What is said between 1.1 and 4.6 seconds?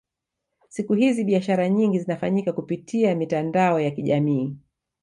biashara nyingi zinafanyika kupitia mitandao ya kijamii